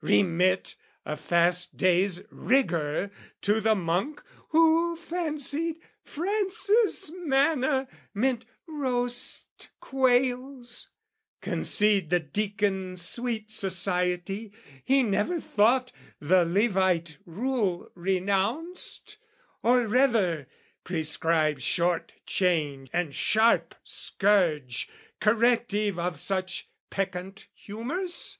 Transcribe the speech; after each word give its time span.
Remit 0.00 0.74
a 1.06 1.16
fast 1.16 1.76
day's 1.76 2.20
rigour 2.32 3.12
to 3.42 3.60
the 3.60 3.76
Monk 3.76 4.24
Who 4.48 4.96
fancied 4.96 5.76
Francis' 6.02 7.12
manna 7.14 7.86
meant 8.12 8.44
roast 8.66 9.68
quails, 9.78 10.90
Concede 11.40 12.10
the 12.10 12.18
Deacon 12.18 12.96
sweet 12.96 13.52
society, 13.52 14.50
He 14.84 15.04
never 15.04 15.38
thought 15.40 15.92
the 16.18 16.44
levite 16.44 17.18
rule 17.24 17.88
renounced, 17.94 19.18
Or 19.62 19.86
rather 19.86 20.48
prescribe 20.82 21.60
short 21.60 22.14
chain 22.26 22.88
and 22.92 23.14
sharp 23.14 23.76
scourge 23.84 24.88
Corrective 25.20 26.00
of 26.00 26.18
such 26.18 26.68
peccant 26.90 27.46
humours? 27.54 28.38